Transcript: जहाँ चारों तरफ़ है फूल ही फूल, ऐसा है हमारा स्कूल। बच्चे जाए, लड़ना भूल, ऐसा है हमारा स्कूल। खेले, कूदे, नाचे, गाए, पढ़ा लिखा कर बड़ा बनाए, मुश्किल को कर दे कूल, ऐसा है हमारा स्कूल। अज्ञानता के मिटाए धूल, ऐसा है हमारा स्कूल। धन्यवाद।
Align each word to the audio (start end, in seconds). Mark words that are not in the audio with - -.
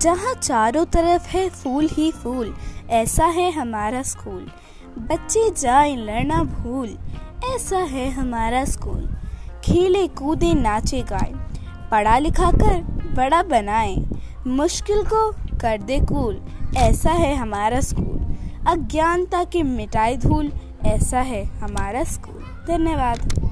जहाँ 0.00 0.34
चारों 0.34 0.84
तरफ़ 0.84 1.28
है 1.28 1.48
फूल 1.48 1.88
ही 1.92 2.12
फूल, 2.12 2.56
ऐसा 2.90 3.26
है 3.26 3.52
हमारा 3.52 4.02
स्कूल। 4.02 4.50
बच्चे 4.98 5.50
जाए, 5.50 5.96
लड़ना 5.96 6.42
भूल, 6.42 6.98
ऐसा 7.54 7.78
है 7.78 8.10
हमारा 8.10 8.64
स्कूल। 8.64 9.16
खेले, 9.64 10.08
कूदे, 10.08 10.54
नाचे, 10.54 11.02
गाए, 11.02 11.32
पढ़ा 11.90 12.18
लिखा 12.18 12.50
कर 12.50 12.82
बड़ा 13.16 13.42
बनाए, 13.42 13.96
मुश्किल 14.46 15.02
को 15.02 15.32
कर 15.58 15.82
दे 15.82 16.00
कूल, 16.00 16.40
ऐसा 16.76 17.10
है 17.10 17.36
हमारा 17.36 17.80
स्कूल। 17.80 18.36
अज्ञानता 18.66 19.44
के 19.44 19.62
मिटाए 19.62 20.16
धूल, 20.16 20.52
ऐसा 20.84 21.20
है 21.20 21.44
हमारा 21.44 22.04
स्कूल। 22.04 22.66
धन्यवाद। 22.68 23.47